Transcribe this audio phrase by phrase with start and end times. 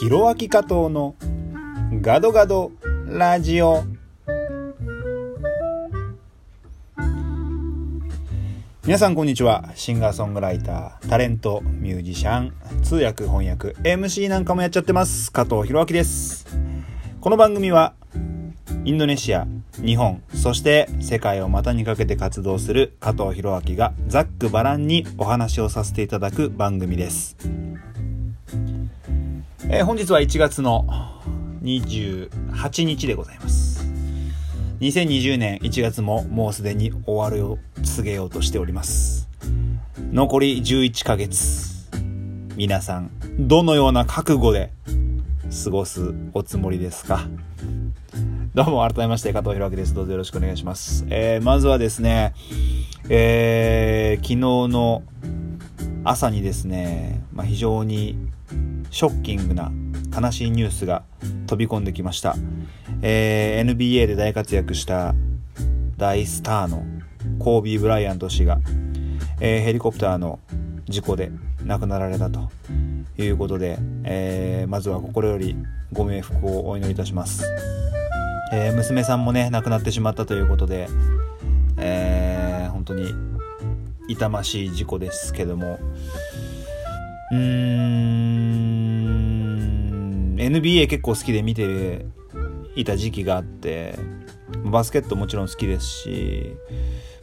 [0.00, 1.14] ひろあき加藤の
[2.00, 2.72] ガドガド
[3.06, 3.84] ラジオ。
[8.84, 9.70] 皆さんこんにちは。
[9.76, 12.52] シンガーソングライタータレントミュージシャン
[12.82, 15.30] 通訳翻訳 MC なんかもやっちゃってます。
[15.30, 16.44] 加藤弘明です。
[17.20, 17.94] この番組は
[18.84, 27.36] インドネシア日本そして世界を股にかけて活動する加藤弘明がざっくばらんにお話をさせていただく番組です。
[29.70, 30.86] えー、本日は1月の
[31.62, 33.82] 28日でございます。
[34.80, 39.28] 2020年1月ももうすでに終わるを告げようとしております。
[40.12, 41.88] 残り11ヶ月。
[42.56, 44.70] 皆さん、どのような覚悟で
[45.64, 47.26] 過ごすおつもりですか？
[48.54, 49.94] どうも改めまして加藤弘明です。
[49.94, 51.06] どうぞよろしくお願いします。
[51.08, 52.34] えー、まずはですね、
[53.08, 54.36] えー、昨日
[54.72, 55.02] の
[56.04, 58.18] 朝にですね、まあ、非常に
[58.90, 59.72] ショッキングな
[60.14, 61.02] 悲しいニュースが
[61.46, 62.36] 飛び込んできました、
[63.00, 65.14] えー、NBA で大活躍した
[65.96, 66.84] 大スターの
[67.38, 68.60] コービー・ブライアント氏が、
[69.40, 70.38] えー、ヘリコプターの
[70.86, 71.32] 事故で
[71.64, 72.50] 亡くなられたと
[73.16, 75.56] いうことで、えー、まずは心より
[75.92, 77.44] ご冥福をお祈りいたします、
[78.52, 80.88] え、娘さんもね亡くなってしまったということで、
[81.78, 83.12] え、本当に
[84.08, 85.78] 痛ましい事故ですけども。
[87.32, 87.94] うーん。
[90.36, 92.04] NBA 結構好きで見て
[92.76, 93.98] いた時期があって
[94.64, 96.56] バスケットもちろん好きですし、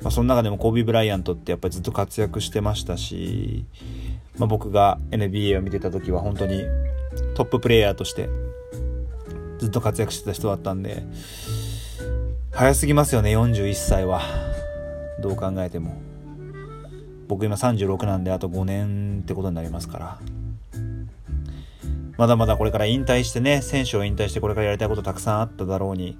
[0.01, 3.65] まあ、その中でもコービー・ブライアントってやっぱりずっと活躍してましたし、
[4.37, 6.63] まあ、僕が NBA を見てた時は本当に
[7.35, 8.29] トッププレーヤーとして
[9.59, 11.03] ずっと活躍してた人だったんで
[12.51, 14.21] 早すぎますよね41歳は。
[15.21, 16.10] どう考えても。
[17.31, 20.19] 僕今36なんであと5年ってことになりますから。
[22.17, 26.17] まだまだこれから引退してね選手を引退してこれからやりたいことたくさんあっただろうに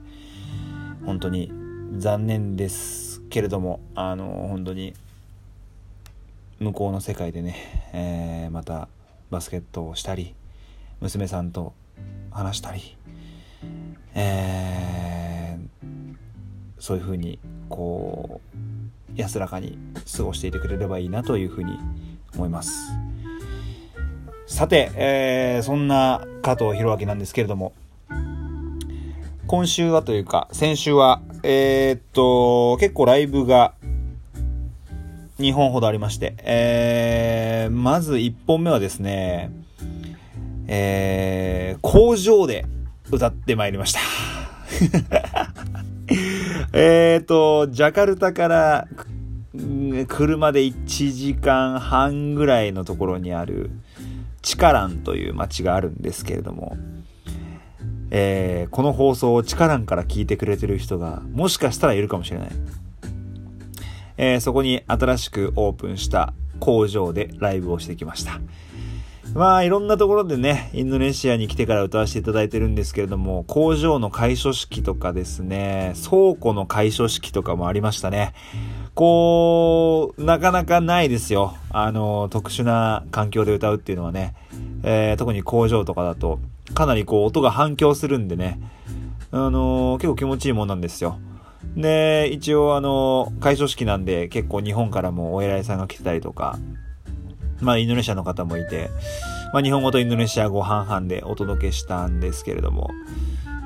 [1.06, 1.52] 本当に
[1.98, 4.94] 残念ですけれどもあの本当に
[6.60, 8.88] 向こうの世界でね、えー、また
[9.30, 10.34] バスケットをしたり
[11.02, 11.74] 娘さんと
[12.32, 12.96] 話したり、
[14.16, 16.16] えー、
[16.80, 17.38] そういうふうに
[17.68, 18.71] こう
[19.16, 19.78] 安らかに
[20.16, 21.78] 過ごしていてくれればいいなというふうに
[22.36, 22.92] 思います。
[24.48, 27.74] さて、えー、そんな加藤弘明なんですけれども、
[29.48, 33.74] 今週はというか、先週は、えー、っと、結構ライブが
[35.40, 39.52] 2本ほどありまして、えー、まず1本目はですね、
[40.68, 42.66] えー、工場で
[43.10, 44.00] 歌ってまいりました。
[46.74, 48.88] えっと、ジャカルタから
[50.08, 53.72] 車で1時間半ぐらいのところにある
[54.42, 56.78] チカランという町があるんですけれども、
[58.10, 62.50] えー、この放送をチカランから聞いてくれてる人がもしかしたらいるかもしれない。
[64.18, 68.40] えー、そこに新しくオープンした工場でライブをしてきました。
[69.34, 78.34] まあいろんなところでね、インドネシアに来てから歌わせていただいてるんですけれども、工場の開所式とかですね、倉庫の開所式とかもありましたね。
[78.94, 81.56] こう、なかなかないですよ。
[81.70, 84.36] あの、特殊な環境で歌うっていうのはね。
[84.84, 86.40] えー、特に工場とかだと、
[86.74, 88.60] かなりこう音が反響するんでね、
[89.32, 91.20] あの結構気持ちいいもんなんですよ。
[91.76, 96.60] で、一応あの、開所式なんで結構日本からもお偉いさんが来てたりとか、
[97.62, 98.90] まあ、インドネシアの方もいて、
[99.54, 102.92] まあ、日本語とインドネシア語半々でお届けしたんですけれども、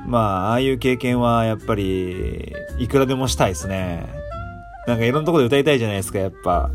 [0.06, 4.06] まあ、ああいう経験はやっぱり、いくらでもしたいですね。
[4.86, 6.70] なんかいろんなとこで歌いたいじゃないですか、やっぱ。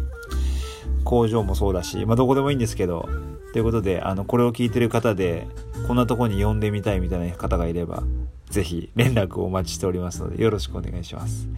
[1.04, 3.08] 工場もそうだし、まあ、どこでもいいんですけど。
[3.54, 5.48] ということで、あの、これを聞いてる方で、
[5.88, 8.04] こんなとこに呼んでみたいみたいな方がいれば、
[8.50, 11.50] ぜひ連絡をお待ちしておりますので、よろしくお願いします。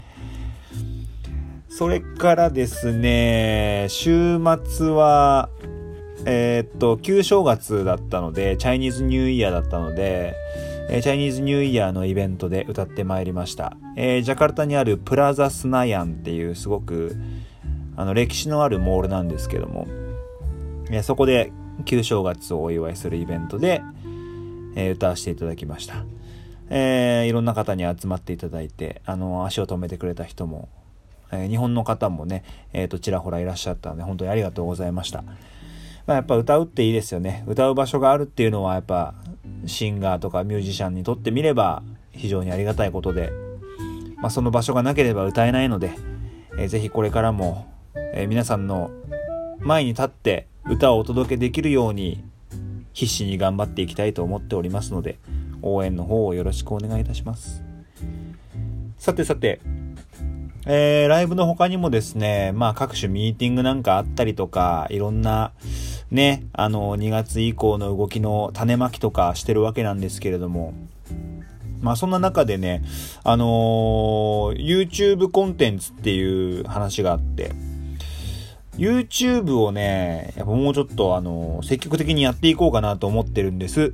[1.75, 5.49] それからですね、週末は、
[6.23, 10.35] えー、っと、旧正月だったので、チャイニーズニューイヤーだったので、
[10.91, 13.75] えー、チャイニーズニューイヤーのイベントで歌ってまいりました。
[13.97, 17.15] えー、ジャカルタにあるプラザスナヤンっていうすごく、
[17.95, 19.87] あの、歴史のあるモールなんですけども、
[20.91, 21.51] えそこで
[21.85, 23.81] 旧正月をお祝いするイベントで、
[24.75, 26.05] え歌わせていただきました。
[26.69, 30.69] えいろんな方に集まっていただいて、あの、足を止めてくれた人も
[31.38, 32.44] え、日本の方もね、
[32.74, 35.24] えー、とちらほらいらっしゃったので本当にありがとうございました。
[36.06, 37.44] まあ、やっぱ歌うっていいですよね。
[37.47, 39.13] 歌う場所があるっていうのはやっぱ
[39.65, 41.81] シンガーとかミュージシャンにとってみれば
[42.12, 43.31] 非常にありがたいことで、
[44.18, 45.91] まあ、その場所がなければ歌えないので、
[46.57, 48.91] えー、ぜひこれからも、えー、皆さんの
[49.59, 52.24] 前に立って歌をお届けできるように
[52.94, 55.18] 必死に頑張っていきたいと思っておりますので、
[55.62, 57.63] 応援の方をよろしくお願いいたします。
[58.97, 59.59] さてさて、
[60.65, 65.51] えー、ライブの他にもですね、まあ各種ミーティングなんかあったりとか、いろんな、
[66.10, 70.74] ね、あの、2月以降の動きの種まきとかしてるわけなんですけれども、
[71.81, 72.81] まあそんな中でね、
[73.25, 77.51] あのー、YouTube コンテンツっていう話があって、
[78.77, 83.94] YouTube をね、やっぱもうちょっとあのー、積極的にやっていこうかなと思ってるんです。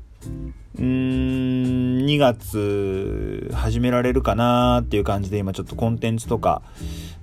[0.77, 1.78] うーん、
[2.09, 6.63] 2月始められるかなっていう感じで今ちょっとコンテンツとか、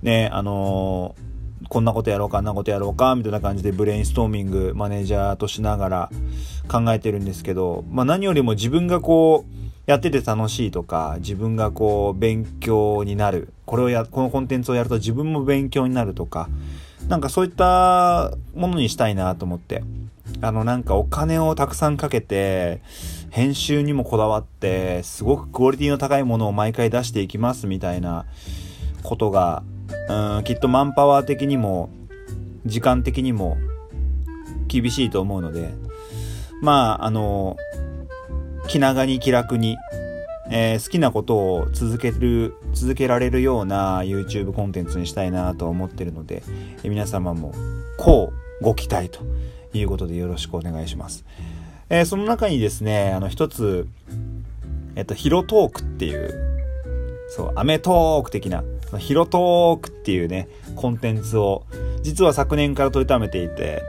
[0.01, 1.27] ね、あのー
[1.69, 6.09] こんなことやろうか、あんなことやろうか、みたいな感じでブレインストーミング、マネージャーとしながら
[6.69, 13.51] 考えてるんですけど、まあ何よりも自分がこう、やってて楽しいとか、自分がこう、勉強になる。
[13.65, 16.47] これをや、このコンテンツをやると自分も勉強になるとか、
[17.09, 19.83] なんかそういったものにしたいなと思って。
[20.41, 22.81] あのなんかお金をたくさんかけて、
[23.29, 28.25] 編集にもこだわって、すごくクオリティの高いものを毎回出していきますみたいな
[29.03, 29.63] ことが
[30.09, 31.89] うんきっとマンパワー的にも
[32.65, 33.57] 時間的にも
[34.67, 35.73] 厳しいと思うので
[36.61, 37.57] まああの
[38.67, 39.77] 気長に気楽に、
[40.51, 46.43] えー、好きなことを続ける続けられるような YouTube コンテンツにしたいなと思ってるので、
[46.83, 47.53] え、皆様も
[47.97, 49.21] こうご期待と
[49.77, 51.25] いうことでよろしくお願いします。
[51.89, 53.87] えー、その中にですねあの一つ
[54.95, 56.67] えっとヒロトークっていう
[57.29, 58.63] そうアメトーク的な
[58.97, 61.65] ヒロトークっていうね、コンテンツを、
[62.01, 63.83] 実は昨年から取りためていて、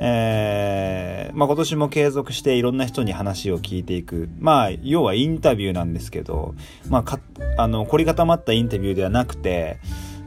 [0.00, 4.28] えー、まあ、今年も継続していろんな人に話を聞いていく。
[4.38, 6.54] まあ、要はインタビューなんですけど、
[6.88, 7.20] まあ、か、
[7.58, 9.78] あの、凝り固まったインタビューではなくて、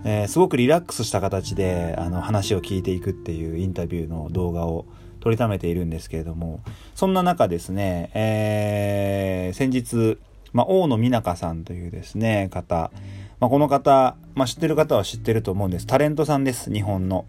[0.06, 4.86] えー、すごくリラックスした形で、あの、話を聞いていくっていうインタビューの動画を
[5.20, 6.62] 取りためているんですけれども、
[6.96, 10.18] そんな中ですね、えー、先日、
[10.54, 12.92] まあ、大野美中さんというですね、方、
[13.40, 15.86] まあ、この方、まあ、知ってる方は知ってると思うんです。
[15.86, 17.26] タレントさんです、日本の。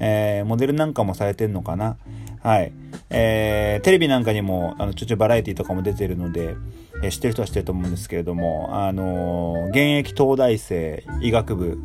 [0.00, 1.98] えー、モデルなんかもされてんのかな？
[2.40, 2.72] はい。
[3.10, 6.56] えー、テレビなんかにも、あの、ちょちょバラエティとかも出てるので、
[7.02, 11.78] えー、知ってる人は知ってると思うんですけれども、あのー、現役東大生、医学部、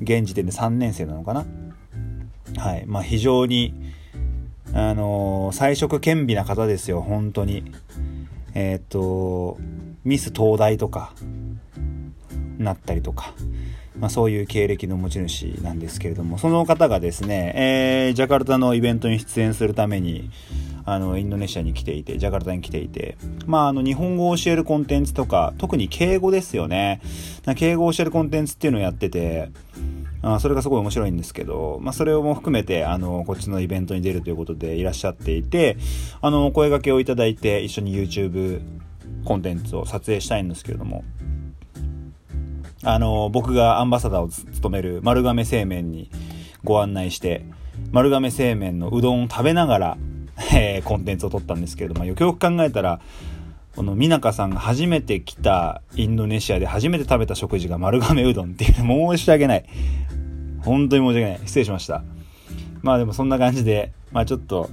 [0.00, 1.46] 現時点で3年生なのかな？
[2.56, 2.84] はい。
[2.86, 3.74] まあ、非常に、
[4.72, 7.64] あのー、彩色兼備な方ですよ、本当に。
[8.54, 9.58] えっと、
[10.04, 11.12] ミス東大とか、
[12.58, 13.34] なったりとか、
[13.98, 20.30] まあ、そういう経歴の持ち主なんですけれども、その方がですね、えー、ジャカルタのイベントに出演するために、
[20.86, 27.00] あの、インドネシアに来ていて、ジャカルタに来ていて、まあ、あの、日本語を教えるコンテンツとか、特に敬語ですよね。
[27.56, 29.50] 敬語を教えるコンテンツっていうのをやってて、
[30.22, 35.76] あそれがすごい面白いんですけど、まあ、それをも含めて、あの、こっちのイベントに出るということでいらっしゃっていて、
[36.20, 38.60] あの、声掛けをいただいて、一緒に YouTube
[39.24, 41.04] コンテンツを撮影したいんですけれども、
[42.84, 46.10] あの、僕がアンバサダーを務める丸亀製麺に
[46.62, 47.44] ご案内して、
[47.90, 49.98] 丸亀製麺のうどんを食べながら、
[50.54, 53.00] えー、コンテンツを撮ったんですけれども、よくよく考えたら、
[53.74, 59.64] この美中さんが初めて来たインドネシアで初めて食べた食事が丸亀うどんっていう、申し訳ない。
[60.60, 61.46] 本当に申し訳ない。
[61.46, 62.02] 失礼しました。
[62.82, 64.70] まあでもそんな感じで、まあちょっと、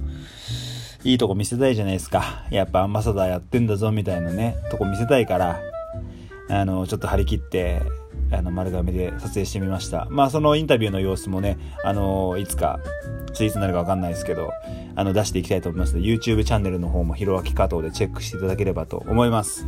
[1.04, 2.46] いいとこ見せたいじゃないですか。
[2.50, 5.60] やっぱアンバサダーやってんだぞみたいなね、とこ見せたいから、
[6.48, 7.82] あの、ちょっと張り切って、
[8.36, 10.06] あの丸亀で撮影してみました。
[10.10, 12.80] まあそのインタビューの様子もねあのいつか
[13.32, 14.50] いつになるか分かんないですけど
[14.94, 15.96] あの出していきたいと思います。
[15.96, 19.66] ので YouTube チャンネルの方もひろあき加藤でチェックしていただければと思います。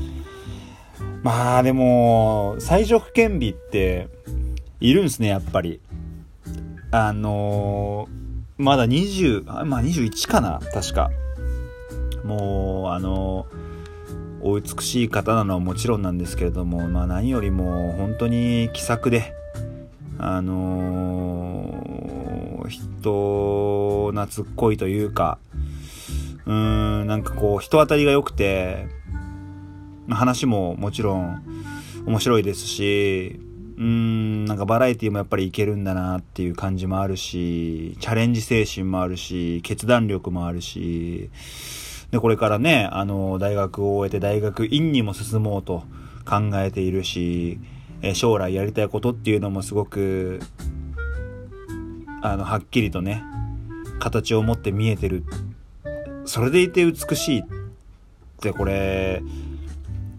[1.22, 4.08] まあでも最初兼備って
[4.80, 5.80] いるんですねやっぱり。
[6.92, 11.10] あのー、まだ20まあ21かな確か。
[12.24, 13.55] もうあのー
[14.48, 19.34] お美しい方なのはもちろんなんですけれども、まあ、何よりも本当に気さくで、
[20.18, 25.38] あのー、人懐っこいというか、
[26.46, 28.86] うーん、なんかこう、人当たりが良くて、
[30.08, 31.42] 話ももちろん
[32.06, 33.40] 面白いですし、
[33.78, 41.30] うーん、なんかバラエティもやっぱりいけるんだなっていう感じもあるし、チャレンジ精神もあるし、決断力もあるし、
[42.10, 45.84] で、これからね、あの、大学を終えて大学院にも進もうと
[46.24, 47.58] 考えているし、
[48.02, 50.40] え将来やりたいことっていうのもすごく、
[52.22, 53.22] あの、はっきりとね、
[53.98, 55.24] 形を持って見えてる。
[56.24, 57.44] それでいて美しいっ
[58.40, 59.22] て、これ、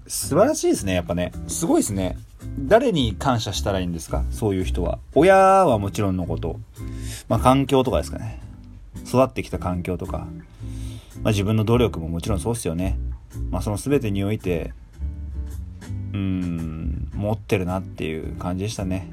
[0.07, 1.31] 素晴らしいですね、やっぱね。
[1.47, 2.17] すごいですね。
[2.59, 4.23] 誰に感謝したらいいんですか？
[4.31, 4.99] そういう人は。
[5.15, 6.59] 親はもちろんのこと。
[7.27, 8.41] まあ、環境とかですかね。
[9.05, 10.27] 育ってきた環境とか。
[11.23, 12.97] まあ、自分の努力ももちろんそうですよね。
[13.51, 14.73] まあ、その全てにおいて、
[16.13, 19.11] うん、持ってるなっていう感じでしたね。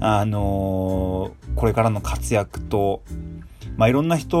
[0.00, 3.02] あのー、これからの活躍と、
[3.76, 4.38] まあ、いろんな人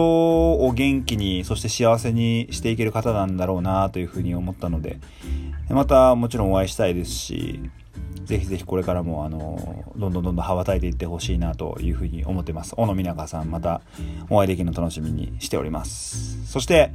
[0.52, 4.98] を元気に、そして幸せにしていける方なんだろうなというふうに思ったので、
[5.70, 7.60] またもちろんお会いしたいですし、
[8.30, 12.76] ぜひぜひこれからもあのどんどんどんどん羽ばたいていってほしいなというふうに思ってます。
[12.76, 13.80] 小野美中さんまた
[14.28, 16.46] お会いできるの楽しみにしております。
[16.46, 16.92] そして、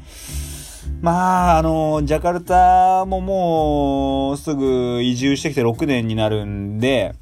[1.01, 7.15] まあ、あの、ジャカルタももうすぐ移住してきて6年になるんで、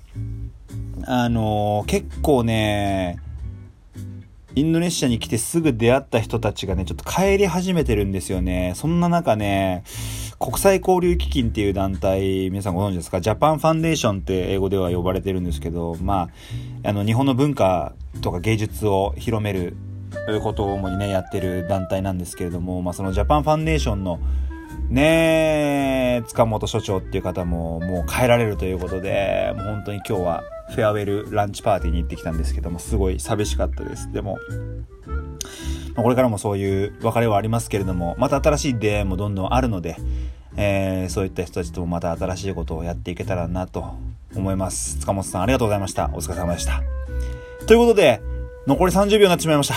[1.07, 3.17] あの、結構ね、
[4.53, 8.73] インドネシアに来てすぐ出会った人たちがね、ちょっと帰り始めてるんですよね。
[8.75, 9.83] そんな中ね、
[10.43, 13.21] 国際交流基金っていう団体、皆さんご存知ですか？
[13.21, 16.29] ジャパンファンデーションって英語では呼ばれてるんですけど、ま
[16.83, 19.77] あ、あの、日本の文化とか芸術を広める
[20.41, 24.19] ことを主にね、やってる団体なんですけれども、まあ、そのジャパンファンデーションの
[24.89, 34.11] ね塚本所長っていう方ももう帰られるということで、もう本当に今日はフェアウェルランチパーティーに行ってきたんですけども、すごい寂しかったです。
[34.11, 34.37] でも、
[35.95, 39.95] まこれからもそういう別れはありますけれども、また新しい出会いもどんどんあるので、
[40.57, 43.95] えー、そういった人たちともまた新しいことをやっていけたらなと
[44.35, 44.99] 思います。
[44.99, 46.09] 塚本さんありがとうございました。
[46.13, 46.81] お疲れ様でした。
[47.65, 48.21] ということで、
[48.67, 49.75] 残り30秒になってしまいました。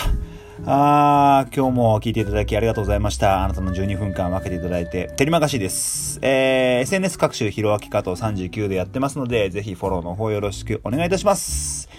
[0.65, 3.43] あー、今日も聞いていただきありがとうございました。
[3.43, 6.19] あなたの12分間分けていただいて、テリマガシです。
[6.21, 11.89] えー、SNS 各種、ひろあき加藤39でやってますので、ぜひフォローの方よろしくお願いいたします。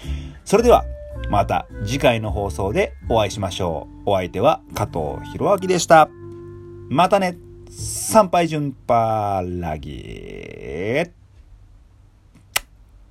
[0.44, 0.84] それでは、
[1.30, 4.10] また次回の放送でお会いしましょう。
[4.10, 6.08] お相手は加藤博明でした。
[6.88, 7.36] またね
[7.69, 11.11] 参拝順パラギ